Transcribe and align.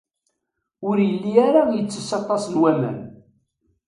Ur 0.87 0.97
yelli 1.07 1.31
ara 1.47 1.61
yettess 1.75 2.09
aṭas 2.19 2.43
n 2.47 2.55
waman. 2.61 2.99